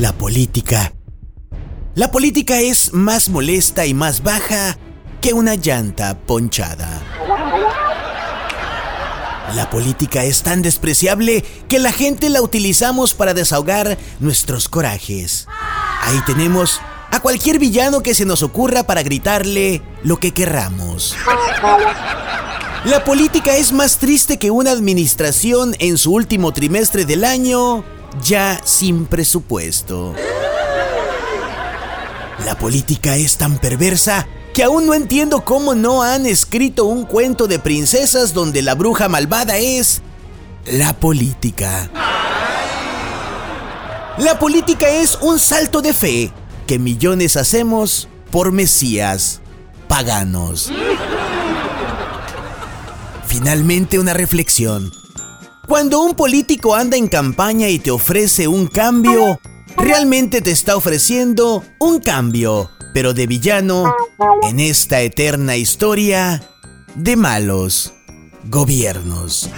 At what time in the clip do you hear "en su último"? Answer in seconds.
25.78-26.54